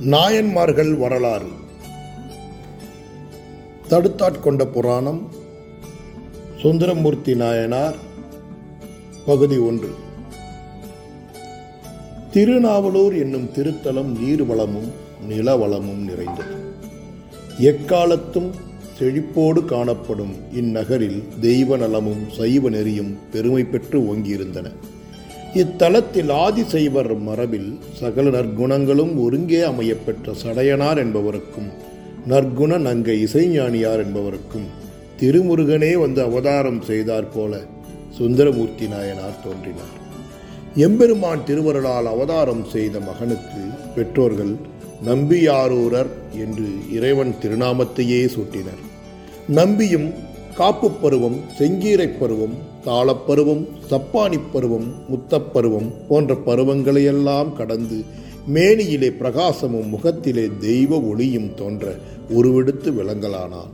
[0.00, 1.46] நாயன்மார்கள் வரலாறு.
[3.88, 5.28] தடுத்தாட்கொண்ட புராணம்
[6.62, 7.94] சுந்தரமூர்த்தி நாயனார்
[9.26, 9.88] பகுதி ஒன்று.
[12.32, 14.90] திருநாவலூர் என்னும் திருத்தலம் நீர்வளமும்
[15.28, 16.54] நிலவளமும் நிறைந்தது.
[17.58, 18.50] எக்காலத்தும்
[18.98, 24.72] செழிப்போடு காணப்படும் இந்நகரில் தெய்வ நலமும் சைவ நெறியும் பெருமை பெற்று ஓங்கியிருந்தன.
[25.54, 31.70] இத்தலத்தில் ஆதிசைவர் மரபில் சகல நற்குணங்களும் ஒருங்கே அமையப்பெற்ற சடையனார் என்பவருக்கும்
[32.28, 34.66] நற்குண நங்கை இசைஞானியார் என்பவருக்கும்
[35.20, 37.60] திருமுருகனே வந்து அவதாரம் செய்தார் போல
[38.10, 39.98] சுந்தரமூர்த்தி நாயனார் தோன்றினார்.
[40.74, 43.60] எம்பெருமான் திருவருளால் அவதாரம் செய்த மகனுக்கு
[43.94, 44.54] பெற்றோர்கள்
[45.06, 48.82] நம்பியாரூரர் என்று இறைவன் திருநாமத்தையே சூட்டினர்.
[49.48, 50.12] நம்பியும்
[50.58, 58.02] காப்புப் பருவம் செங்கீரைப் பருவம் தாளப்பருவம் சப்பானிப் பருவம் முத்தப்பருவம் போன்ற பருவங்களையெல்லாம் கடந்து
[58.54, 61.94] மேனியிலே பிரகாசமும் முகத்திலே தெய்வ ஒளியும் தோன்ற
[62.28, 63.72] உருவெடுத்து விளங்கலானான்.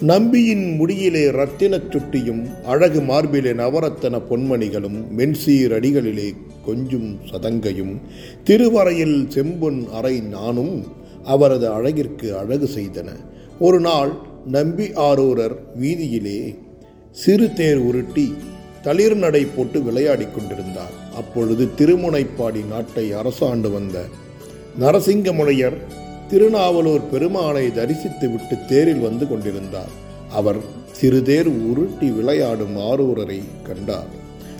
[0.00, 8.00] நம்பியின் முடியிலே ரத்தினச் சுட்டியும் அழகு மார்பிலே நவரத்தன பொன்மணிகளும் மென்சீர் அடிகளிலே கொஞ்சும் சதங்கையும்
[8.44, 10.86] திருவரையில் செம்பொன் அறை நானும்
[11.24, 13.08] அவரது அழகிற்கு அழகு செய்தன.
[13.58, 14.12] ஒரு நாள்
[14.46, 16.54] நம்பி ஆரூரர் வீதியிலே
[17.16, 18.34] சிறு தேர் உருட்டி
[18.82, 20.90] தளிர் நடை போட்டு விளையாடிக் கொண்டிருந்தார்.
[21.14, 24.04] அப்பொழுது திருமுனைப்பாடி நாட்டை அரசாண்டு வந்த
[24.80, 25.76] நரசிங்கமுனையர்
[26.28, 29.88] திருநாவலூர் பெருமானை தரிசித்துவிட்டு தேரில் வந்து கொண்டிருந்தார்.
[30.30, 30.56] அவர்
[31.00, 34.06] சிறுதேர் உருட்டி விளையாடும் ஆரூரரை கண்டார்.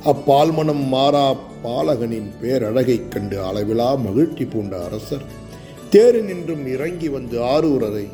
[0.05, 5.23] அப்பால்மனம் மாறா பாலகனின் பேரழகைக் கண்டு அளவிலா மகிழ்ச்சி பூண்ட அரசர்.
[5.91, 8.07] தேரினின்றும் இறங்கி வந்து ஆரூரரை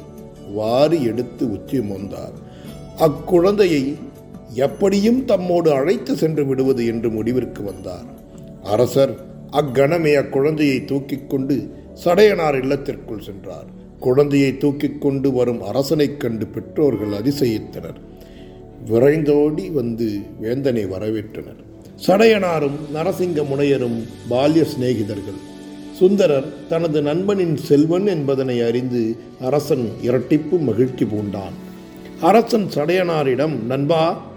[0.53, 2.35] வாரி எடுத்து உச்சி மோந்தார்.
[2.98, 3.95] அக்குழந்தையை
[4.55, 8.05] எப்படியும் தம்மோடு அழைத்து சென்று விடுவது என்று முடிவிற்கு வந்தார்.
[8.62, 9.14] அரசர்
[9.50, 11.70] அக்கணமே அக்குழந்தையை தூக்கிக் கொண்டு
[12.05, 13.64] சடையனார் இல்லத்திற்குள் சென்றார்.
[14.00, 18.00] குழந்தையை தூக்கிக் கொண்டு வரும் அரசனைக் கண்டு பெற்றோர்கள் அதிசயித்தனர்.
[18.91, 21.64] விரைந்தோடி வந்து வேந்தனை வரவேற்றனர்.
[22.07, 25.41] சடையனாரும் நரசிங்க முனையரும் பால்ய சிநேகிதர்கள்
[25.92, 31.52] சுந்தரர் தனது நண்பனின் செல்வன் என்பதனை அறிந்து அரசன் இரட்டிப்பு மகிழ்ச்சி பூண்டான்.
[32.20, 34.30] அரசன் சடையனாரிடம் நண்பா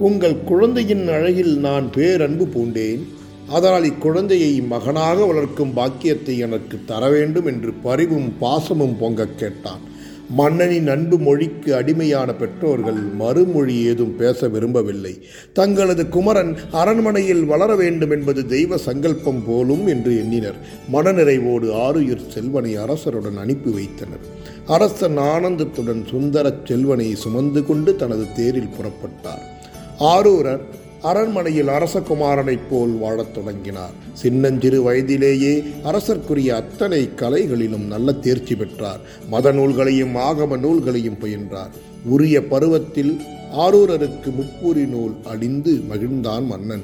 [0.00, 3.02] உங்கள் குழந்தையின் அழகில் நான் பேரன்பு பூண்டேன்.
[3.48, 9.82] அதனால் இக்குழந்தையை மகனாக வளர்க்கும் பாக்கியத்தை எனக்கு தர வேண்டும் என்று பரிவும் பாசமும் பொங்க கேட்டான்.
[10.28, 15.18] மன்னனின் அன்பு மொழிக்கு அடிமையான பெற்றோர்கள் மறுமொழி ஏதும் பேச விரும்பவில்லை.
[15.52, 20.58] தங்களது குமரன் அரண்மனையில் வளர வேண்டும் என்பது தெய்வ சங்கல்பம் போலும் என்று எண்ணினர்.
[20.92, 24.26] மனநிறைவோடு ஆறுயிர் செல்வனை அரசருடன் அனுப்பி வைத்தனர்.
[24.66, 29.58] அரசன் ஆனந்தத்துடன் சுந்தரச் செல்வனை சுமந்து கொண்டு தனது தேரில் புறப்பட்டார்.
[30.00, 30.60] ஆரூரர்
[31.02, 33.90] அரண்மனையில் அரசகுமாரனைப் போல் வாழத் தொடங்கினார்.
[34.12, 39.00] சின்னஞ்சிறு வயதிலேயே அரசர்க்குரிய அத்தனை கலைகளிலும் நல்ல தேர்ச்சி பெற்றார்.
[39.28, 41.70] மத நூல்களையும் ஆகம நூல்களையும் பயின்றார்.
[42.04, 43.20] உரிய பருவத்தில்
[43.56, 46.82] ஆரூரருக்கு முப்பூரி நூல் அடிந்து மகிழ்ந்தான் மன்னன்.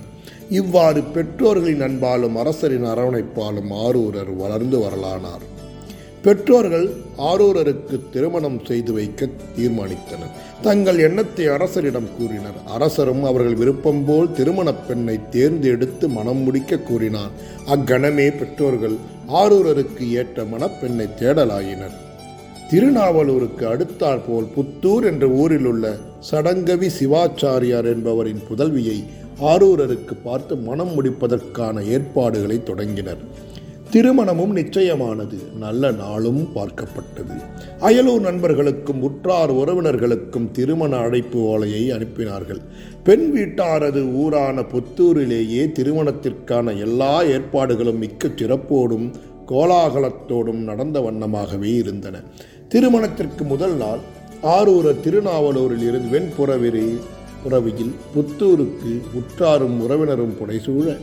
[0.51, 5.45] இவ்வாறு பெற்றோர்களின் அன்பாலும் அரசரின் அரவணைப்பாலும் ஆரூரர் வளர்ந்து வரலானார்.
[6.27, 9.29] பெற்றோர்கள் ஆரூரருக்கு திருமணம் செய்து வைக்க
[9.59, 10.33] தீர்மானித்தனர்.
[10.63, 12.59] தங்கள் எண்ணத்தை அரசரிடம் கூறினர்.
[12.67, 17.31] அரசரும் அவர்கள் விருப்பம் போல் திருமணப் பெண்ணை தேர்ந்தெடுத்து மனம் முடிக்க கூறினார்.
[17.67, 18.97] அக்கணமே பெற்றோர்கள்
[19.29, 21.97] ஆரூரருக்கு ஏற்ற மணப்பெண்ணை தேடலாயினர்.
[22.71, 25.97] திருநாவலூருக்கு அடுத்தாற் போல் புத்தூர் என்ற ஊரில் உள்ள
[26.31, 29.05] சடங்கவி சிவாச்சாரியார் என்பவரின் புதல்வியை
[29.41, 33.45] ஆரூரருக்கு பார்த்து மனம் முடிப்பதற்கான ஏற்பாடுகளை தொடங்கினர்.
[33.97, 35.57] திருமணமும் நிச்சயமானது.
[35.59, 37.37] நல்ல நாளும் பார்க்கப்பட்டது.
[37.81, 42.61] அயலூர் நண்பர்களுக்கும் உற்றார் உறவினர்களுக்கும் திருமண அழைப்பு ஓலையை அனுப்பினார்கள்.
[43.05, 49.13] பெண் வீட்டாரது ஊரான புத்தூரிலேயே திருமணத்திற்கான எல்லா ஏற்பாடுகளும் மிக்க சிறப்போடும்
[49.49, 52.21] கோலாகலத்தோடும் நடந்த வண்ணமாகவே இருந்தன.
[52.69, 53.99] திருமணத்திற்கு முதல் நாள்
[54.43, 56.97] ஆரூர திருநாவலூரில் இருந்து வெண்புறவிரி
[57.43, 60.97] புறவியில் புத்தூருக்கு உற்றாரும் உறவினரும் புடைசூழ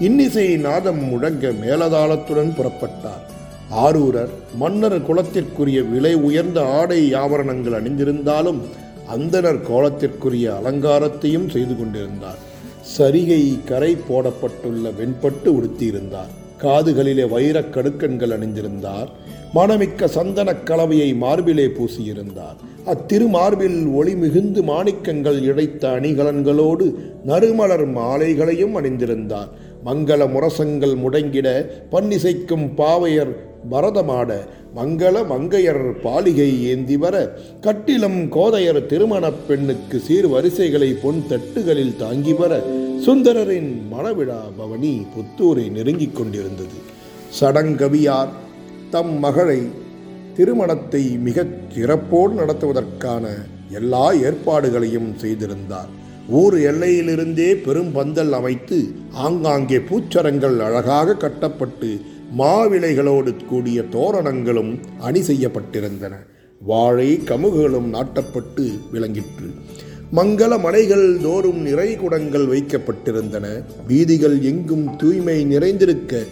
[0.00, 3.32] இன்னிசை நாதம் முழங்க மேலதாளத்துடன் புறப்பட்டார்.
[3.70, 8.58] ஆரூரர் மன்னர் குலத்திற்குரிய விலை உயர்ந்த ஆடை ஆபரணங்கள் அணிந்திருந்தாலும்
[9.16, 12.52] அந்தனர் கோலத்திற்குரிய அலங்காரத்தையும் செய்து கொண்டிருந்தார்.
[12.98, 16.62] சரிகை கரை போடப்பட்டுள்ள வெண்பட்டு உடுத்தியிருந்தார்.
[16.62, 19.06] காதுகளிலே வைரக் கடுக்கண்கள் அணிந்திருந்தார்.
[19.54, 22.56] மணமிக்க சந்தனக் கலவையை மார்பிலே பூசியிருந்தார்.
[22.86, 26.94] அத்திருமார்பில் ஒளி மிகுந்து மாணிக்கங்கள் இழைத்த அணிகலன்களோடு
[27.26, 29.48] நறுமலர் மாலைகளையும் அணிந்திருந்தார்.
[29.84, 31.48] மங்கள முரசங்கள் முடங்கிட
[31.92, 33.32] பன்னிசைக்கும் பாவையர்
[33.70, 34.30] பரதமாட
[34.76, 37.16] மங்கள மங்கையர் பாலிகை ஏந்தி வர
[37.60, 42.62] கட்டிலம் கோதையர் திருமணப் பெண்ணுக்கு சீர் வரிசைகளை பொன் தட்டுகளில் தாங்கி வர
[43.06, 46.78] சுந்தரரின் மணவிழா பவனி புத்தூரை நெருங்கிக் கொண்டிருந்தது.
[47.40, 48.32] சடங்கவியார்
[48.90, 49.60] தம் மகளை
[50.34, 53.24] திருமணத்தை மிகச் சிறப்போடு நடத்துவதற்கான
[53.70, 55.90] எல்லா ஏற்பாடுகளையும் செய்திருந்தார்.
[56.28, 62.00] ஊர் எல்லையிலிருந்தே பெரும் பந்தல் அமைத்து ஆங்காங்கே பூச்சரங்கள் அழகாக கட்டப்பட்டு
[62.38, 66.12] மாவிளைகளோடு கூடிய தோரணங்களும் அணி செய்யப்பட்டிருந்தன.
[66.60, 69.50] வாழை கமுகுகளும் நாட்டப்பட்டு விளங்கிற்று.
[70.14, 73.62] மங்கள மனைகள் தோறும் நிறை குடங்கள் வைக்கப்பட்டிருந்தன.
[73.86, 76.24] வீதிகள் எங்கும் தூய்மை நிறைந்திருக்க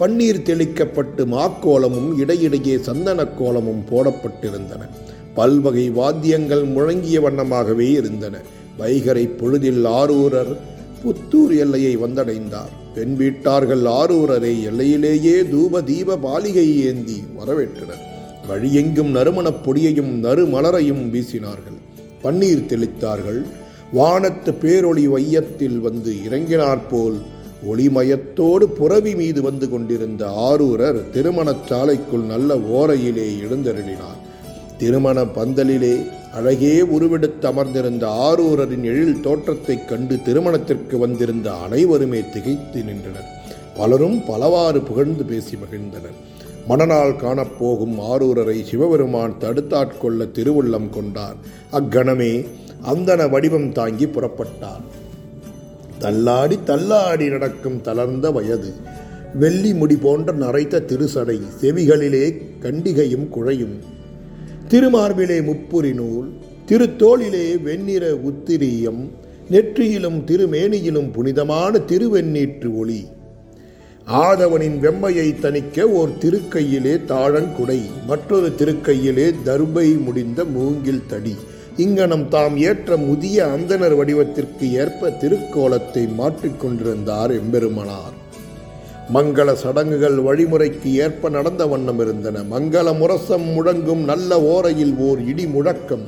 [0.00, 4.88] பன்னீர் தெளிக்கப்பட்டு மாக்கோலமும் இடையிடையே சந்தனக் கோலமும் போடப்பட்டிருந்தன.
[5.34, 8.38] பல்வகை வாத்தியங்கள் முழங்கிய வண்ணமாகவே இருந்தன.
[8.78, 10.56] வைகரை பொழுதில் ஆரூரர்
[11.04, 12.78] புத்தூர் எல்லையை வந்தடைந்தார்.
[12.94, 18.08] பெண் வீட்டார்கள் ஆரூரரை எல்லையிலேயே தூப தீப பாலிகை ஏந்தி வரவேற்றனர்.
[18.48, 21.78] வழியெங்கும் நறுமணப் பொடியையும் நறுமலரையும் வீசினார்கள்.
[22.22, 23.42] பன்னீர் தெளித்தார்கள்.
[23.92, 27.20] வானத்து பேரொளி வையத்தில் வந்து இறங்கினாற்போல்
[27.70, 34.20] ஒளிமயத்தோடு புறவி மீது வந்து கொண்டிருந்த ஆரூரர் திருமணச் சாலைக்குள் நல்ல ஓரையிலே எழுந்தருளினார்.
[34.78, 43.28] திருமண பந்தலிலே அழகே உருவெடுத்து அமர்ந்திருந்த ஆரூரரின் எழில் தோற்றத்தைக் கண்டு திருமணத்திற்கு வந்திருந்த அனைவருமே திகைத்து நின்றனர்.
[43.76, 46.38] பலரும் பலவாறு புகழ்ந்து பேசி மகிழ்ந்தனர்.
[46.66, 51.36] மணநாள் காணப்போகும் ஆரூரரை சிவபெருமான் தடுத்தாட்கொள்ள திருவுள்ளம் கொண்டார்.
[51.70, 52.44] அக்கணமே
[52.86, 54.82] அந்தன வடிவம் தாங்கி புறப்பட்டார்.
[55.98, 58.72] தள்ளாடி தள்ளாடி நடக்கும் தளர்ந்த வயது
[59.34, 63.76] வெள்ளி முடி போன்ற நரைத்த திருசடை செவிகளிலே கண்டிகையும் குழையும்
[64.72, 66.26] திருமார்பிலே முப்புரி நூல்
[66.68, 69.00] திருத்தோளிலே வெண்ணிற உத்திரியம்
[69.50, 73.00] நெற்றியிலும் திருமேனியிலும் புனிதமான திருவெண்ணீற்று ஒளி.
[74.06, 81.34] ஆதவனின் வெம்மையை தணிக்க ஓர் திருக்கையிலே தாழங்குடை மற்றொரு திருக்கையிலே தர்பை முடிந்த மூங்கில் தடி.
[81.76, 88.16] இங்கனம் தாம் ஏற்ற முதிய அந்தனர் வடிவத்திற்கு ஏற்ப திருக்கோலத்தை மாற்றிக்கொண்டிருந்தார் எம்பெருமனார்.
[89.14, 92.40] மங்கள சடங்குகள் வழிமுறைக்கு ஏற்ப நடந்த வண்ணம் இருந்தன.
[92.40, 96.04] மங்கள முரசம் முழங்கும் நல்ல ஓரையில் ஓர் இடி முழக்கம்.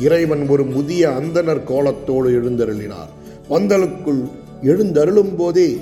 [0.00, 3.10] இறைவன் ஒரு முதிய அந்தனர் கோலத்தோடு எழுந்தருளினார்.
[3.50, 4.28] பந்தலுக்குள்
[4.62, 5.78] எழுந்தருளும் போதே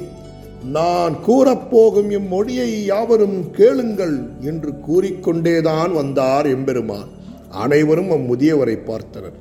[0.70, 7.08] நான் கூறப்போகும் இம்மொழியை யாவரும் கேளுங்கள் என்று கூறிக்கொண்டேதான் வந்தார் எம்பெருமான்.
[7.50, 9.36] அனைவரும் அம்முதியவரை பார்த்தனர்.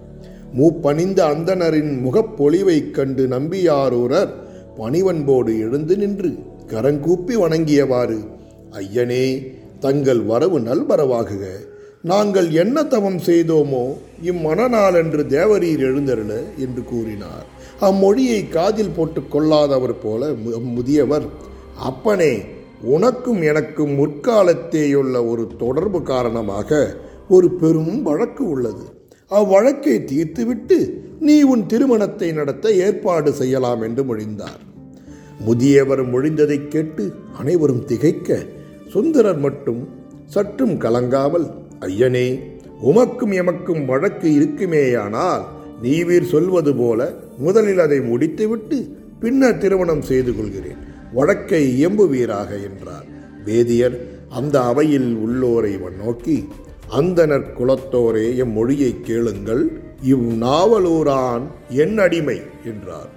[0.57, 4.30] மூப்பணிந்த அந்தனரின் முகப்பொலிவைக் கண்டு நம்பியாரூரர்
[4.77, 8.17] பணிவன்போடு எழுந்து நின்று கரங்கூப்பி வணங்கியவாறு
[8.71, 9.47] ஐயனே
[9.79, 11.45] தங்கள் வரவு நல்வரவாகுக.
[12.01, 17.45] நாங்கள் என்ன தவம் செய்தோமோ இம்மனநாளென்று தேவரீர் எழுந்தருள என்று கூறினார்.
[17.81, 21.23] அம்மொழியை காதில் போட்டு கொள்ளாதவர் போல மு- முதியவர்
[21.77, 22.41] அப்பனே
[22.81, 26.95] உனக்கும் எனக்கும் முற்காலத்தேயுள்ள ஒரு தொடர்பு காரணமாக
[27.29, 28.83] ஒரு பெரும் வழக்கு உள்ளது.
[29.27, 30.89] அவ்வழக்கை தீர்த்துவிட்டு
[31.19, 34.75] நீ உன் திருமணத்தை நடத்த ஏற்பாடு செய்யலாம் என்று மொழிந்தார்.
[35.39, 38.39] முதியவர் மொழிந்ததை கேட்டு அனைவரும் திகைக்க
[38.87, 39.87] சுந்தரர் மட்டும்
[40.25, 41.47] சற்றும் கலங்காமல்
[41.79, 42.39] ஐயனே
[42.83, 45.41] உமக்கும் எமக்கும் வழக்கு இருக்குமேயானால்
[45.83, 50.77] நீவீர் சொல்வது போல முதலில் அதை முடித்துவிட்டு பின்னர் திருமணம் செய்து கொள்கிறேன்.
[51.13, 53.05] வழக்கை இயம்புவீராக என்றார்.
[53.45, 56.47] வேதியர் அந்த அவையில் உள்ளோரை நோக்கி
[56.91, 59.71] அந்தனர் குலத்தோரே எம் மொழியை கேளுங்கள்.
[60.01, 63.14] இவ் நாவலூரான் என் அடிமை என்றார்.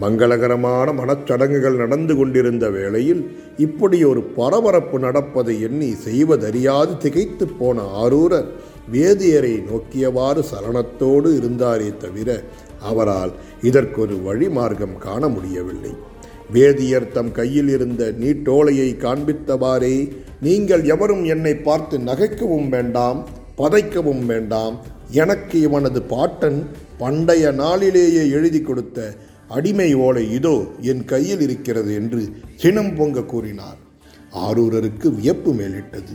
[0.00, 3.22] மங்களகரமான மனச்சடங்குகள் நடந்து கொண்டிருந்த வேளையில்
[3.56, 8.48] இப்படி ஒரு பரபரப்பு நடப்பதை எண்ணி செய்வதறியாது திகைத்துப் போன ஆரூரர்.
[8.92, 12.42] வேதியரை நோக்கியவாறு சலனத்தோடு இருந்தாரே தவிர
[12.80, 13.32] அவரால்
[13.62, 15.92] இதற்கொரு வழிமார்க்கம் காண முடியவில்லை.
[16.52, 23.26] வேதியர் தம் கையில் இருந்த நீட்டோலையை காண்பித்தவாறே நீங்கள் எவரும் என்னை பார்த்து நகைக்கவும் வேண்டாம்
[23.58, 24.76] பதைக்கவும் வேண்டாம்
[25.10, 26.66] எனக்கு இவனது பாட்டன்
[26.98, 29.14] பண்டைய நாளிலேயே எழுதி கொடுத்த
[29.48, 33.76] அடிமை ஓலை இதோ என் கையில் இருக்கிறது என்று சினம் பொங்க கூறினார்.
[34.32, 36.14] ஆரூரருக்கு வியப்பு மேலிட்டது.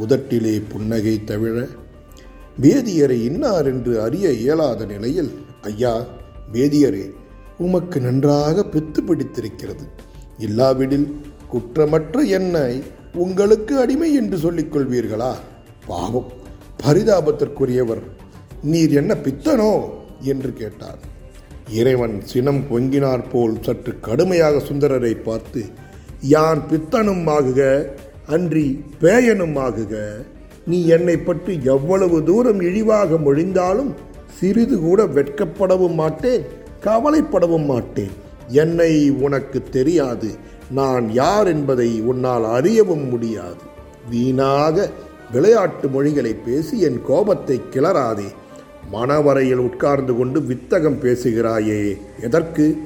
[0.00, 1.66] உதட்டிலே புன்னகை தவிர
[2.60, 5.30] வேதியரை இன்னார் என்று அறிய இயலாத நிலையில்
[5.62, 6.06] ஐயா
[6.52, 7.10] வேதியரே
[7.58, 9.84] உமக்கு நன்றாக பித்து பிடித்திருக்கிறது.
[10.38, 11.20] இல்லாவிடில்
[11.52, 12.82] குற்றமற்ற என்னை
[13.14, 15.34] உங்களுக்கு அடிமை என்று சொல்லிக் கொள்வீர்களா
[15.86, 16.32] பாவம்
[16.84, 18.02] பரிதாபத்திற்குரியவர்.
[18.62, 19.80] நீர் என்ன பித்தனோ?
[20.20, 21.10] என்று கேட்டார்.
[21.78, 25.62] இறைவன் சினம் பொங்கினார் போல் சற்று கடுமையாக சுந்தரரை பார்த்து
[26.34, 27.60] யான் பித்தனும் ஆகுக
[28.26, 28.66] அன்றி
[29.00, 29.94] பேயனும் ஆகுக.
[30.66, 33.92] நீ என்னை பற்றி எவ்வளவு தூரம் இழிவாக மொழிந்தாலும்
[34.38, 36.44] சிறிது கூட வெட்கப்படவும் மாட்டேன்
[36.86, 38.12] கவலைப்படவும் மாட்டேன்.
[38.62, 38.92] என்னை
[39.24, 40.30] உனக்கு தெரியாது.
[40.78, 43.62] நான் யார் என்பதை உன்னால் அறியவும் முடியாது.
[44.10, 44.76] வீணாக
[45.32, 48.28] விளையாட்டு மொழிகளை பேசி என் கோபத்தை கிளறாதே.
[48.90, 52.76] மணவரையில் உட்கார்ந்து கொண்டு வித்தகம் பேசுகிறாயே எதற்கு?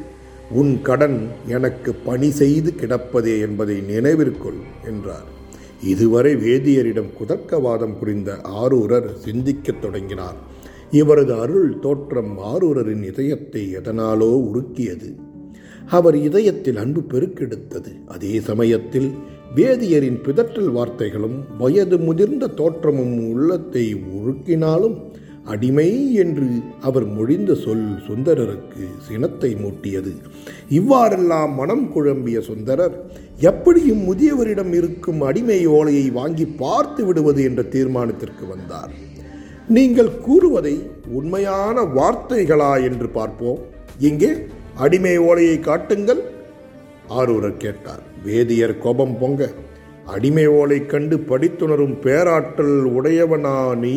[0.51, 5.35] உன் கடன் எனக்கு பணி செய்து கிடப்பதே என்பதை நினைவிற்கொள் என்றார்.
[5.83, 10.35] இதுவரை வேதியரிடம் குதர்க்கவாதம் புரிந்த ஆரூரர் சிந்திக்கத் தொடங்கினார்.
[10.91, 15.15] இவரது அருள் தோற்றம் ஆரூரரின் இதயத்தை எதனாலோ உருக்கியது.
[15.87, 18.07] அவர் இதயத்தில் அன்பு பெருக்கெடுத்தது.
[18.07, 19.13] அதே சமயத்தில்
[19.57, 25.06] வேதியரின் பிதற்றல் வார்த்தைகளும் வயது முதிர்ந்த தோற்றமும் உள்ளத்தை உருக்கினாலும்
[25.47, 26.47] அடிமை என்று
[26.81, 30.13] அவர் மொழிந்த சொல் சுந்தரருக்கு சினத்தை மூட்டியது.
[30.69, 32.97] இவ்வாறெல்லாம் மனம் குழம்பிய சுந்தரர்
[33.41, 38.93] எப்படியும் முதியவரிடம் இருக்கும் அடிமை ஓலையை வாங்கி பார்த்து விடுவது என்ற தீர்மானத்திற்கு வந்தார்.
[39.69, 40.77] நீங்கள் கூறுவதை
[41.19, 43.61] உண்மையான வார்த்தைகளா என்று பார்ப்போம்.
[43.99, 44.33] இங்கே
[44.77, 46.23] அடிமை ஓலையை காட்டுங்கள்
[47.09, 48.03] ஆரூரர் கேட்டார்.
[48.25, 49.51] வேதியர் கோபம் பொங்க.
[50.15, 53.97] அடிமை ஓலை கண்டு படித்துணரும் பேராற்றல் உடையவனா நீ?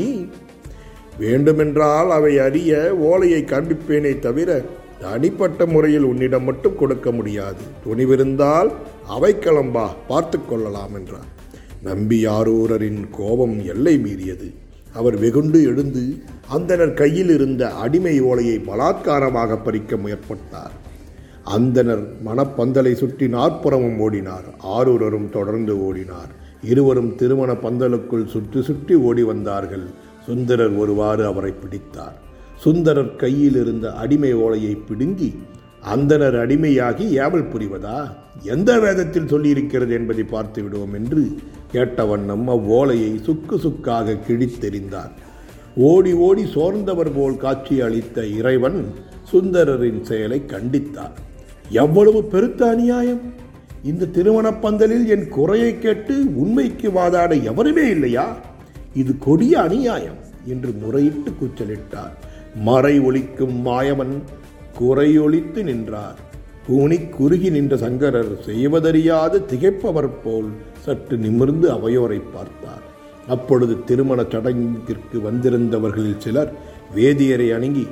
[1.22, 2.74] வேண்டுமென்றால் அவை அறிய
[3.10, 4.50] ஓலையை காண்பிப்பேனே தவிர
[5.02, 7.62] தனிப்பட்ட முறையில் உன்னிடம் மட்டும் கொடுக்க முடியாது.
[7.86, 8.70] துணிவிருந்தால்
[9.16, 11.30] அவை கிளம்பா பார்த்து கொள்ளலாம் என்றார்.
[11.88, 14.50] நம்பியாரூரரின் கோபம் எல்லை மீறியது.
[14.94, 16.04] அவர் வெகுண்டு எழுந்து
[16.56, 20.76] அந்தனர் கையில் இருந்த அடிமை ஓலையை பலாத்காரமாக பறிக்க முயற்பட்டார்.
[21.58, 24.48] அந்தனர் மணப்பந்தலை சுற்றி நாற்புறமும் ஓடினார்.
[24.78, 26.32] ஆரூரரும் தொடர்ந்து ஓடினார்.
[26.72, 29.88] இருவரும் திருமண பந்தலுக்குள் சுற்றி சுற்றி ஓடி வந்தார்கள்.
[30.28, 32.18] சுந்தரர் ஒருவாறு அவரை பிடித்தார்.
[32.64, 35.30] சுந்தரர் கையில் இருந்த அடிமை ஓலையை பிடுங்கி
[35.86, 37.98] அந்தனர் அடிமையாகி ஏவல் புரிவதா?
[38.46, 41.22] எந்த வேதத்தில் சொல்லியிருக்கிறது என்பதை பார்த்து விடுவோம் என்று
[41.72, 45.14] கேட்ட வண்ணம் அவ்வோலையை சுக்கு சுக்காக கிழித்தெறிந்தார்
[45.84, 48.80] ஓடி ஓடி சோர்ந்தவர் போல் காட்சி அளித்த இறைவன்
[49.32, 51.16] சுந்தரரின் செயலை கண்டித்தார்
[51.76, 53.24] எவ்வளவு பெருத்த அநியாயம்!
[53.84, 58.26] இந்த திருமணப் பந்தலில் என் குறையை கேட்டு உண்மைக்கு வாதாட எவருமே இல்லையா?
[58.94, 62.16] இது கொடிய அநியாயம் என்று முறையிட்டு கூச்சலிட்டார்.
[62.56, 64.22] மறை ஒலிக்கும் மாயவன்
[64.80, 66.28] குறையொழித்து நின்றார்.
[66.68, 72.86] கூனி குறுகி நின்ற சங்கரர் செய்வதறியாது திகைப்பவர் போல் சற்று நிமிர்ந்து அவையோரை பார்த்தார்.
[73.28, 76.54] அப்பொழுது திருமண சடங்கிற்கு வந்திருந்தவர்களில் சிலர்
[76.96, 77.88] வேதியரை அணுகி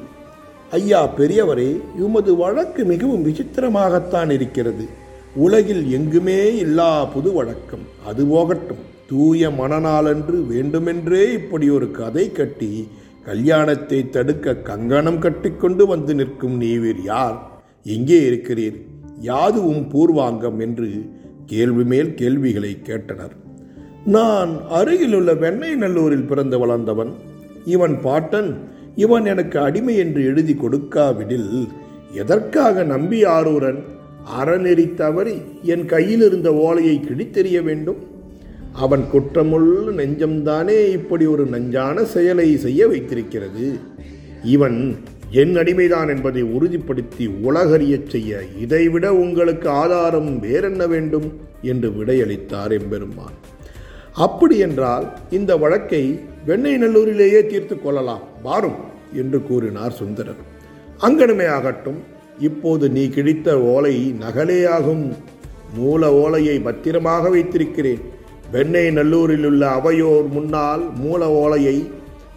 [0.72, 4.88] ஐயா பெரியவரே உமது வழக்கு மிகவும் விசித்திரமாகத்தான் இருக்கிறது.
[5.36, 7.86] உலகில் எங்குமே இல்லா புது வழக்கம்.
[8.06, 8.87] அது போகட்டும்.
[9.08, 12.88] தூய மனநாளன்று வேண்டுமென்றே இப்படி ஒரு கதை கட்டி
[13.26, 17.62] கல்யாணத்தை தடுக்க கங்கணம் கட்டிக்கொண்டு வந்து நிற்கும் நீவீர் யார்?
[17.84, 18.82] எங்கே இருக்கிறீர்?
[19.20, 20.60] யாதுவும் பூர்வாங்கம்?
[20.60, 20.90] என்று
[21.46, 23.36] கேள்வி மேல் கேள்விகளை கேட்டனர்.
[24.06, 27.14] நான் அருகிலுள்ள வெண்ணை நல்லூரில் பிறந்து வளர்ந்தவன்.
[27.66, 28.58] இவன் பாட்டன்
[28.96, 31.68] இவன் எனக்கு அடிமை என்று எழுதி கொடுக்காவிடில்
[32.14, 33.84] எதற்காக நம்பி ஆரூரன்?
[34.42, 38.16] அறநெறி தவறி என் கையில் இருந்த ஓலையை கிழித்தெறிய வேண்டும்.
[38.78, 43.74] அவன் குற்றமுள்ள நெஞ்சம்தானே இப்படி ஒரு நஞ்சான செயலை செய்ய வைத்திருக்கிறது?
[44.44, 44.98] இவன்
[45.32, 51.40] என் அடிமைதான் என்பதை உறுதிப்படுத்தி உலகறியச் செய்ய இதைவிட உங்களுக்கு ஆதாரம் வேறென்ன வேண்டும்?
[51.62, 53.34] என்று விடையளித்தார் எம்பெருமான்.
[54.14, 58.22] அப்படி என்றால் இந்த வழக்கை வெண்ணை நல்லூரிலேயே தீர்த்து கொள்ளலாம்.
[58.44, 58.76] வாரும்
[59.14, 60.42] என்று கூறினார் சுந்தரர்.
[61.02, 61.98] அங்கனமே ஆகட்டும்.
[62.40, 65.14] இப்போது நீ கிழித்த ஓலை நகலேயாகும்
[65.74, 68.16] மூல ஓலையை பத்திரமாக வைத்திருக்கிறேன்.
[68.52, 71.90] வெண்ணெய் நல்லூரில் உள்ள அவையோர் முன்னால் மூல ஓலையை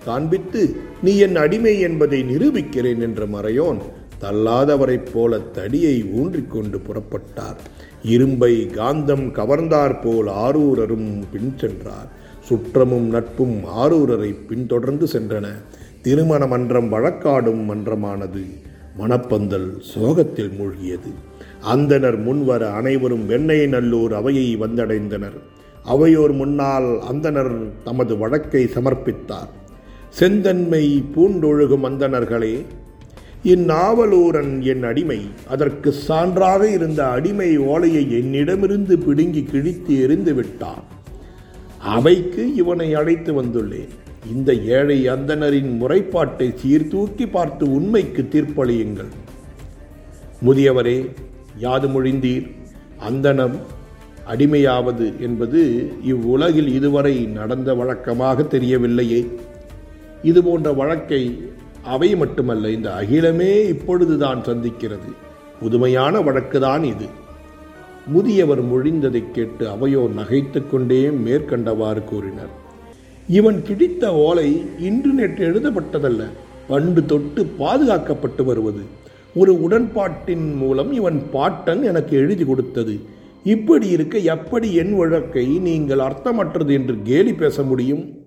[0.04, 3.78] காண்பித்து நீ என் அடிமை என்பதை நிரூபிக்கிறேன் என்ற மறையோன்
[4.20, 7.60] தள்ளாதவரைப் போல தடியை ஊன்றிக்கொண்டு புறப்பட்டார்.
[8.02, 12.08] இரும்பை காந்தம் கவர்ந்தார் போல் ஆரூரரும் பின் சென்றார்.
[12.48, 15.46] சுற்றமும் நட்பும் ஆரூரரை பின்தொடர்ந்து சென்றன.
[16.02, 18.44] திருமண மன்றம் வழக்காடும் மன்றமானது
[18.98, 21.12] மணப்பந்தல் சோகத்தில் மூழ்கியது.
[21.74, 25.40] அந்தனர் முன்வர அனைவரும் வெண்ணெய் நல்லூர் அவையை வந்தடைந்தனர்.
[25.84, 29.50] அவையோர் முன்னால் அந்தனர் தமது வழக்கை சமர்ப்பித்தார்.
[30.10, 32.64] செந்தன்மை பூண்டொழுகும் அந்தணர்களே
[33.44, 40.84] இந்நாவலூரன் என் அடிமை அதற்கு சான்றாக இருந்த அடிமை ஓலையை என்னிடமிருந்து பிடுங்கி கிழித்து எறிந்து விட்டான்.
[41.78, 43.88] அவைக்கு இவனை அழைத்து வந்துள்ளேன்.
[44.30, 49.12] இந்த ஏழை அந்தணரின் முறைப்பாட்டை சீர்தூக்கி பார்த்து உண்மைக்கு தீர்ப்பளியுங்கள்.
[50.44, 51.10] முதியவரே
[51.58, 52.50] யாது மொழிந்தீர்?
[52.98, 53.56] அந்தணம்
[54.28, 59.26] அடிமையாவது என்பது இவ்வுலகில் இதுவரை நடந்த வழக்கமாக தெரியவில்லையே.
[60.22, 61.42] இது போன்ற வழக்கை
[61.82, 65.12] அவை மட்டுமல்ல இந்த அகிலமே இப்பொழுதுதான் சந்திக்கிறது.
[65.60, 67.06] புதுமையான வழக்குதான் இது.
[68.06, 72.58] முதியவர் மொழிந்ததைக் கேட்டு அவையோ நகைத்து கொண்டே மேற்கண்டவாறு கூறினர்.
[73.28, 76.24] இவன் கிடித்த ஓலை இன்று நேற்று எழுதப்பட்டதல்ல
[76.68, 78.80] பண்டு தொட்டு பாதுகாக்கப்பட்டு வருவது.
[79.34, 83.18] ஒரு உடன்பாட்டின் மூலம் இவன் பாட்டன் எனக்கு எழுதி கொடுத்தது.
[83.44, 88.18] இப்படி இருக்க எப்படி என் வழக்கை நீங்கள் அர்த்தமற்றது என்று கேலி பேச முடியும்?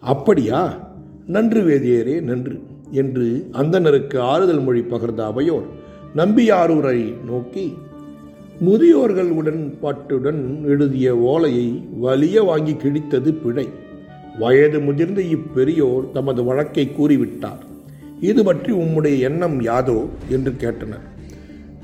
[0.00, 0.88] அப்படியா?
[1.26, 5.64] நன்று வேதியரே நன்று என்று அந்தனருக்கு ஆறுதல் மொழி பகிர்ந்த அவையோர்
[6.16, 7.74] நம்பியாரூரை நோக்கி
[8.60, 13.68] முதியோர்கள் உடன்பாட்டுடன் எழுதிய ஓலையை வலிய வாங்கி கிழித்தது பிழை.
[14.38, 17.58] வயது முதிர்ந்த இப்பெரியோர் தமது வழக்கை கூறிவிட்டார்.
[18.20, 20.08] இது பற்றி உம்முடைய எண்ணம் யாதோ?
[20.28, 21.09] என்று கேட்டனர்.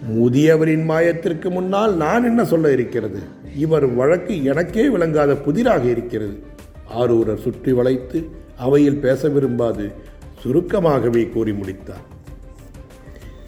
[0.03, 3.19] முதியவரின் மாயத்திற்கு முன்னால் நான் என்ன சொல்ல இருக்கிறது?
[3.57, 6.43] இவர் வழக்கு எனக்கே விளங்காத புதிராக இருக்கிறது.
[6.95, 9.93] ஆரூரர் சுற்றி வளைத்து அவையில் பேச விரும்பாது
[10.43, 12.05] சுருக்கமாகவே கூறி முடித்தார்.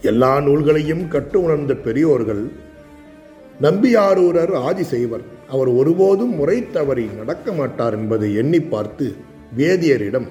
[0.02, 2.50] எல்லா நூல்களையும் கட்டு உணர்ந்த பெரியோர்கள்
[3.60, 9.14] நம்பியாரூரர் ஆதி செய்வர் அவர் ஒருபோதும் முறை தவறி நடக்க மாட்டார் என்பதை எண்ணி பார்த்து
[9.56, 10.28] வேதியரிடம்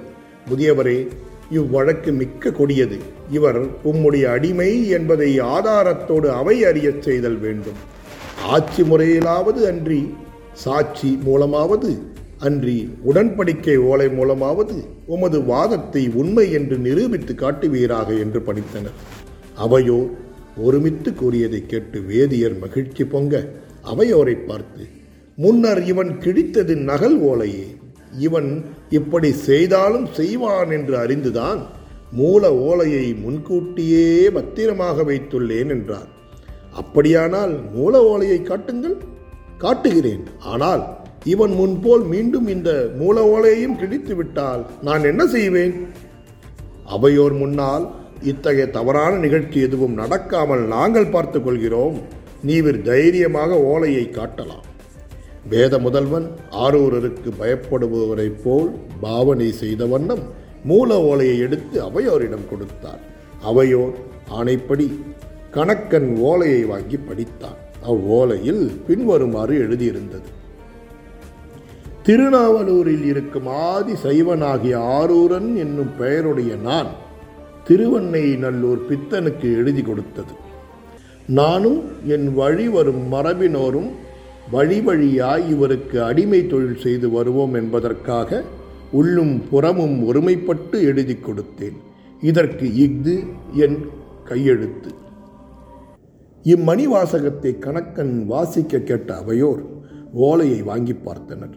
[0.49, 1.07] முதியவரே
[1.51, 2.97] இவ்வழக்கு மிக்க கொடியது.
[3.29, 7.79] இவர் உம்முடைய அடிமை என்பதை ஆதாரத்தோடு அவை அறியச் செய்தல் வேண்டும்.
[8.45, 10.01] ஆட்சி முறையிலாவது அன்றி
[10.53, 11.89] சாட்சி மூலமாவது
[12.39, 14.75] அன்றி உடன்படிக்கை ஓலை மூலமாவது
[15.05, 18.97] உமது வாதத்தை உண்மை என்று நிரூபித்து காட்டுவீராக என்று படித்தனர்
[19.57, 19.99] அவையோ
[20.57, 23.43] ஒருமித்து கூறியதை கேட்டு வேதியர் மகிழ்ச்சி பொங்க
[23.83, 24.85] அவையோரை பார்த்து
[25.37, 27.67] முன்னர் இவன் கிழித்தது நகல் ஓலையே
[28.19, 31.59] இவன் இப்படி செய்தாலும் செய்வான் என்று அறிந்துதான்
[32.11, 36.07] மூல ஓலையை முன்கூட்டியே பத்திரமாக வைத்துள்ளேன் என்றார்.
[36.73, 38.97] அப்படியானால் மூல ஓலையை காட்டுங்கள்
[39.57, 40.23] காட்டுகிறேன்.
[40.39, 40.83] ஆனால்
[41.23, 45.87] இவன் முன்போல் மீண்டும் இந்த மூல ஓலையையும் கிழித்து விட்டால் நான் என்ன செய்வேன்?
[46.85, 47.91] அவையோர் முன்னால்
[48.21, 51.97] இத்தகைய தவறான நிகழ்ச்சி எதுவும் நடக்காமல் நாங்கள் பார்த்துக் கொள்கிறோம்.
[52.43, 54.65] நீவிர் தைரியமாக ஓலையை காட்டலாம்.
[55.49, 58.69] வேத முதல்வன் ஆரூரருக்கு பயப்படுபவரைப் போல்
[59.01, 60.23] பாவனை செய்த வண்ணம்
[60.63, 63.01] மூல ஓலையை எடுத்து அவையோரிடம் கொடுத்தார்.
[63.43, 63.95] அவையோர்
[64.37, 64.87] ஆணைப்படி
[65.53, 67.59] கணக்கன் ஓலையை வாங்கி படித்தான்.
[67.87, 70.29] அவ்வோலையில் பின்வருமாறு எழுதியிருந்தது.
[72.03, 76.91] திருநாவலூரில் இருக்கும் ஆதி சைவனாகிய ஆரூரன் என்னும் பெயருடைய நான்
[77.67, 80.33] திருவண்ணை நல்லூர் பித்தனுக்கு எழுதி கொடுத்தது.
[81.27, 83.89] நானும் என் வழி வரும் மரபினோரும்
[84.51, 88.39] வழி வழியாய் இவருக்கு அடிமை தொழில் செய்து வருவோம் என்பதற்காக
[88.91, 91.77] உள்ளும் புறமும் ஒருமைப்பட்டு எழுதி கொடுத்தேன்.
[92.21, 93.15] இதற்கு இஃது
[93.65, 93.77] என்
[94.23, 94.89] கையெழுத்து.
[96.45, 99.63] இம்மணி வாசகத்தை கணக்கன் வாசிக்க கேட்ட அவையோர்
[100.25, 101.55] ஓலையை வாங்கி பார்த்தனர்.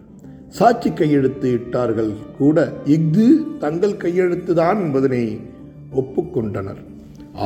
[0.48, 3.26] சாட்சி கையெழுத்து இட்டார்கள் கூட இஃது
[3.58, 5.22] தங்கள் கையெழுத்துதான் என்பதனை
[5.94, 6.80] ஒப்புக்கொண்டனர்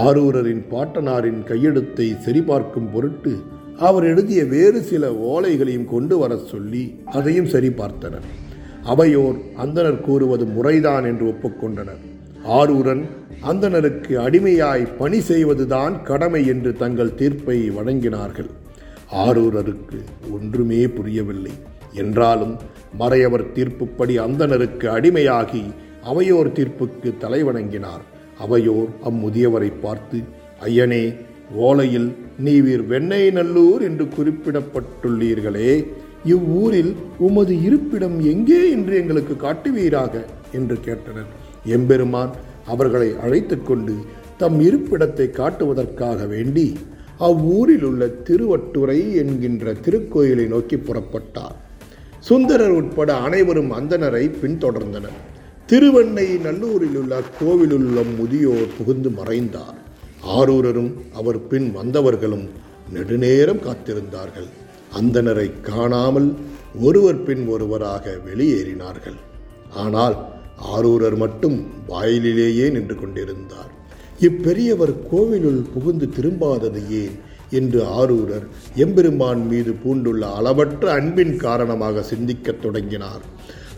[0.05, 3.33] ஆரூரரின் பாட்டனாரின் கையெழுத்தை சரிபார்க்கும் பொருட்டு
[3.79, 8.27] அவர் எழுதிய வேறு சில ஓலைகளையும் கொண்டு வர சொல்லி அதையும் சரிபார்த்தனர்
[8.85, 12.03] அவையோர் அந்தனர் கூறுவது முறைதான் என்று ஒப்புக்கொண்டனர்.
[12.45, 13.05] ஆரூரன்
[13.51, 18.51] அந்தணருக்கு அடிமையாய் பணி செய்வதுதான் கடமை என்று தங்கள் தீர்ப்பை வழங்கினார்கள்.
[19.13, 19.99] ஆரூரருக்கு
[20.33, 21.51] ஒன்றுமே புரியவில்லை.
[21.93, 22.57] என்றாலும்
[22.99, 25.65] மறையவர் தீர்ப்புப்படி அந்தணருக்கு அடிமையாகி
[26.03, 28.05] அவையோர் தீர்ப்புக்கு தலைவணங்கினார்.
[28.41, 30.21] அவையோர் அம்முதியவரை பார்த்து
[30.63, 31.15] ஐயனே
[31.53, 35.87] ஓலையில் நீவீர் வெண்ணெய் நல்லூர் என்று குறிப்பிடப்பட்டுள்ளீர்களே
[36.25, 41.31] இவ்வூரில் உமது இருப்பிடம் எங்கே என்று எங்களுக்கு காட்டுவீராக என்று கேட்டனர்.
[41.65, 42.31] எம்பெருமான்
[42.67, 43.95] அவர்களை அழைத்து கொண்டு
[44.37, 46.77] தம் இருப்பிடத்தை காட்டுவதற்காக வேண்டி
[47.19, 51.57] அவ்வூரில் உள்ள திருவட்டுரை என்கின்ற திருக்கோயிலை நோக்கி புறப்பட்டார்.
[52.19, 55.19] சுந்தரர் உட்பட அனைவரும் அந்தனரை பின்தொடர்ந்தனர்.
[55.67, 59.84] திருவெண்ணை நல்லூரில் உள்ள கோவிலுள்ள முதியோர் புகுந்து மறைந்தார்.
[60.27, 62.49] ஆரூரரும் அவர் பின் வந்தவர்களும்
[62.93, 64.49] நெடுநேரம் காத்திருந்தார்கள்.
[65.01, 66.35] அந்தனரை காணாமல்
[66.81, 69.17] ஒருவர் பின் ஒருவராக வெளியேறினார்கள்.
[69.75, 70.17] ஆனால்
[70.77, 73.71] ஆரூரர் மட்டும் வாயிலிலேயே நின்று கொண்டிருந்தார்.
[74.21, 77.33] இப்பெரியவர் கோவிலுள் புகுந்து திரும்பாதது ஏன்?
[77.51, 83.21] என்று ஆரூரர் எம்பெருமான் மீது பூண்டுள்ள அளவற்ற அன்பின் காரணமாக சிந்திக்கத் தொடங்கினார்.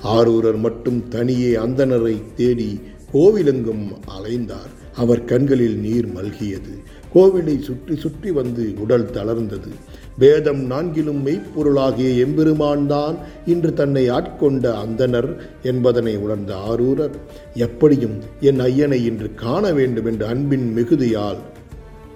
[0.05, 2.81] ஆரூரர் மட்டும் தனியே அந்தனரை தேடி
[3.13, 4.73] கோவிலெங்கும் அலைந்தார்.
[4.97, 6.75] அவர் கண்களில் நீர் மல்கியது.
[7.15, 9.71] கோவிலை சுற்றி சுற்றி வந்து உடல் தளர்ந்தது.
[10.19, 15.31] வேதம் நான்கிலும் மெய்ப்பொருளாகிய எம்பெருமான் தான் இன்று தன்னை ஆட்கொண்ட அந்தனர்
[15.63, 17.17] என்பதனை உணர்ந்த ஆரூரர்
[17.55, 21.43] எப்படியும் என் ஐயனை இன்று காண வேண்டும் என்று அன்பின் மிகுதியால்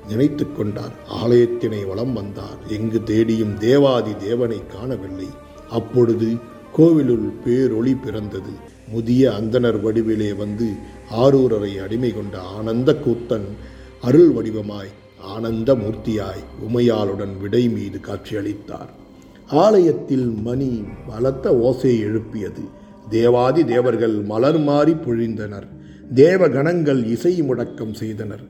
[0.09, 0.95] நினைத்து கொண்டார்.
[1.23, 2.59] ஆலயத்தினை வளம் வந்தார்.
[2.69, 5.29] எங்கு தேடியும் தேவாதி தேவனை காணவில்லை.
[5.71, 6.29] அப்பொழுது
[6.73, 8.55] கோவிலுள் பேரொளி பிறந்தது.
[8.91, 10.69] முதிய அந்தனர் வடிவிலே வந்து
[11.17, 13.49] ஆரூரரை அடிமை கொண்ட ஆனந்த கூத்தன்
[14.03, 18.91] அருள் வடிவமாய் ஆனந்த மூர்த்தியாய் உமையாளுடன் விடை மீது காட்சியளித்தார்.
[19.49, 22.63] ஆலயத்தில் மணி பலத்த ஓசை எழுப்பியது.
[23.11, 25.67] தேவாதி தேவர்கள் மலர் மாறி பொழிந்தனர்.
[26.15, 28.41] தேவ கணங்கள் இசை முடக்கம் செய்தனர்.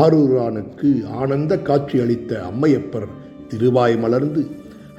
[0.00, 3.08] ஆரூரானுக்கு ஆனந்த காட்சி அளித்த அம்மையப்பர்
[3.48, 4.46] திருவாய் மலர்ந்து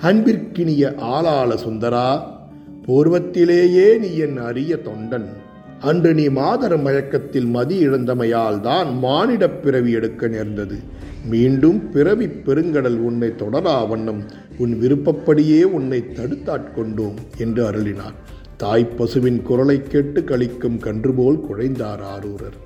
[0.02, 2.35] அன்பிற்கினிய ஆளாள சுந்தரா
[2.88, 5.26] பூர்வத்திலேயே நீ என் அரிய தொண்டன்.
[5.80, 10.78] அன்று நீ மாதரம் மயக்கத்தில் மதி இழந்தமையால் தான் மானிடப் பிறவி எடுக்க நேர்ந்தது.
[11.26, 14.24] மீண்டும் பிறவி பெருங்கடல் உன்னை தொடரா வண்ணம்.
[14.58, 18.16] உன் விருப்பப்படியே உன்னை தடுத்தாட்கொண்டோம் என்று அருளினார்.
[18.58, 22.60] தாய் பசுவின் குரலை கேட்டு கழிக்கும் கன்றுபோல் குழைந்தார் ஆரூரர்.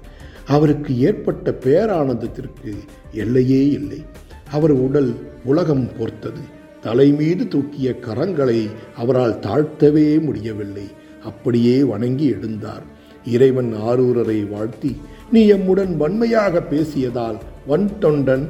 [0.46, 2.74] அவருக்கு ஏற்பட்ட பேரானந்தத்திற்கு
[3.12, 4.06] எல்லையே இல்லை.
[4.52, 10.88] அவர் உடல் உலகம் பொறுத்தது தலைமீது தூக்கிய கரங்களை அவரால் தாழ்த்தவே முடியவில்லை.
[11.24, 12.86] அப்படியே வணங்கி எழுந்தார்.
[13.26, 14.92] இறைவன் ஆரூரரை வாழ்த்தி
[15.32, 17.38] நீ எம்முடன் வன்மையாக பேசியதால்
[17.68, 18.46] வன் தொண்டன்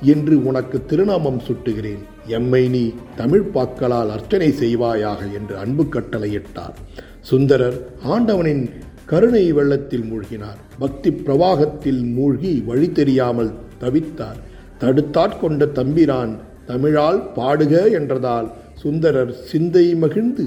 [0.00, 2.02] என்று உனக்கு திருநாமம் சுட்டுகிறேன்.
[2.26, 6.76] எம்மை நீ தமிழ் பாக்களால் அர்ச்சனை செய்வாயாக என்று அன்பு கட்டளையிட்டார்.
[7.20, 8.70] சுந்தரர் ஆண்டவனின்
[9.06, 10.60] கருணை வெள்ளத்தில் மூழ்கினார்.
[10.78, 14.40] பக்தி பிரவாகத்தில் மூழ்கி வழி தெரியாமல் தவித்தார்.
[14.80, 16.32] தடுத்தாட்கொண்ட தம்பிரான்
[16.72, 18.46] தமிழால் பாடுக என்றதால்
[18.82, 20.44] சுந்தரர் சிந்தை மகிழ்ந்து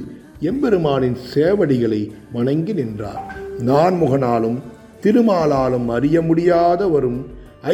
[0.50, 2.00] எம்பெருமானின் சேவடிகளை
[2.34, 3.26] வணங்கி நின்றார்.
[3.68, 4.58] நான்முகனாலும்
[5.04, 7.20] திருமாலாலும் அறிய முடியாதவரும்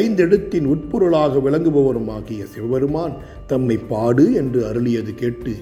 [0.00, 3.14] ஐந்தெழுத்தின் உட்பொருளாக விளங்குபவருமாகிய சிவபெருமான்
[3.46, 5.54] தம்மை பாடு என்று அருளியது கேட்டு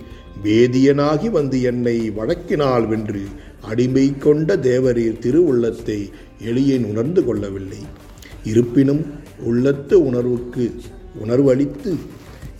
[0.44, 3.24] வேதியனாகி வந்து என்னை வழக்கினால் வென்று
[3.70, 6.00] அடிமை கொண்ட தேவரீர் திருவுள்ளத்தை
[6.50, 7.83] எளியேன் உணர்ந்து கொள்ளவில்லை.
[8.44, 9.03] இருப்பினும்
[9.50, 10.66] உள்ளத்து உணர்வுக்கு
[11.24, 11.92] உணர்வளித்து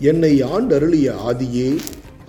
[0.09, 1.69] என்னை ஆண்டருளிய ஆதியே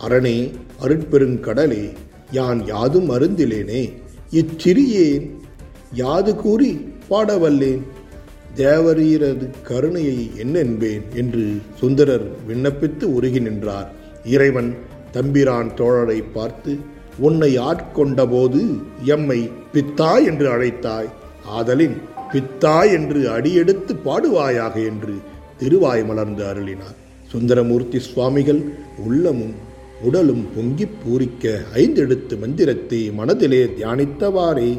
[0.05, 0.39] அரணே
[0.83, 1.85] அருட்பெருங்கடலே
[2.31, 3.83] யான் யாதும் அருந்திலேனே.
[4.41, 5.27] இச்சிறியேன்
[6.01, 6.71] யாது கூறி
[7.11, 7.83] பாடவல்லேன்.
[8.57, 11.45] தேவரீரது கருணையை என்னென்பேன் என்று
[11.81, 13.91] சுந்தரர் விண்ணப்பித்து உருகி நின்றார்.
[14.25, 14.71] இறைவன்
[15.13, 16.73] தம்பிரான் தோழரை பார்த்து
[17.19, 18.63] உன்னை ஆட்கொண்டபோது
[19.15, 19.41] எம்மை
[19.75, 21.11] பித்தா என்று அழைத்தாய்.
[21.59, 21.97] ஆதலின்
[22.33, 25.15] பித்தா என்று அடியெடுத்து பாடுவாயாக என்று
[25.59, 26.99] திருவாய் மலர்ந்து அருளினார்.
[27.33, 28.63] சுந்தரமூர்த்தி சுவாமிகள்
[29.07, 29.55] உள்ளமும்
[30.03, 34.71] உடலும் பொங்கி பூரிக்க ஐந்தெழுத்து மந்திரத்தை மனதிலே தியானித்தவாறே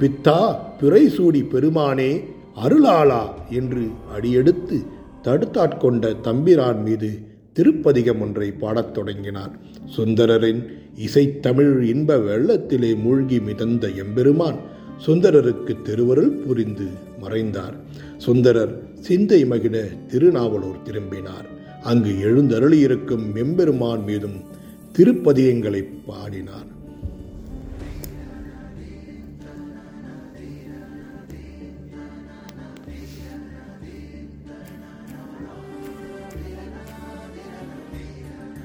[0.00, 0.40] பித்தா
[0.80, 2.10] பிறைசூடி பெருமானே
[2.64, 4.78] அருளாளா என்று அடியெடுத்து
[5.24, 7.10] தடுத்தாட்கொண்ட தம்பிரான் மீது
[7.52, 9.52] திருப்பதிகம் ஒன்றை பாடத் தொடங்கினார்.
[9.96, 10.60] சுந்தரரின்
[11.06, 14.58] இசைத்தமிழ் இன்ப வெள்ளத்திலே மூழ்கி மிதந்த எம்பெருமான்
[15.06, 16.88] சுந்தரருக்கு திருவருள் புரிந்து
[17.20, 17.76] மறைந்தார்.
[18.16, 19.76] சுந்தரர் சிந்தை மகிழ
[20.12, 21.48] திருநாவலூர் திரும்பினார்.
[21.86, 24.38] அங்கு எழுந்தருளியிருக்கும் எம்பெருமான் மீதும்
[24.98, 26.70] திருப்பதியங்களை பாடினார்